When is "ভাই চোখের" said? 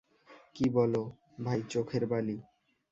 1.43-2.03